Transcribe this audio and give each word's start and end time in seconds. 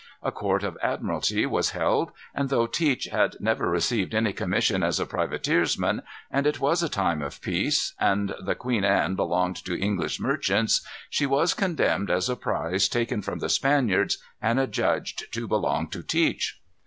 A 0.23 0.31
court 0.31 0.63
of 0.63 0.79
admiralty 0.81 1.45
was 1.45 1.69
held, 1.77 2.11
and 2.33 2.49
though 2.49 2.65
Teach 2.65 3.05
had 3.05 3.35
never 3.39 3.69
received 3.69 4.15
any 4.15 4.33
commission 4.33 4.81
as 4.81 4.99
a 4.99 5.05
privateersman, 5.05 6.01
and 6.31 6.47
it 6.47 6.59
was 6.59 6.81
a 6.81 6.89
time 6.89 7.21
of 7.21 7.39
peace, 7.39 7.93
and 7.99 8.33
the 8.43 8.55
Queen 8.55 8.83
Anne 8.83 9.13
belonged 9.13 9.57
to 9.63 9.79
English 9.79 10.19
merchants, 10.19 10.81
she 11.11 11.27
was 11.27 11.53
condemned 11.53 12.09
as 12.09 12.29
a 12.29 12.35
prize 12.35 12.89
taken 12.89 13.21
from 13.21 13.37
the 13.37 13.47
Spaniards, 13.49 14.17
and 14.41 14.59
adjudged 14.59 15.31
to 15.35 15.47
belong 15.47 15.87
to 15.89 16.01
Teach. 16.01 16.59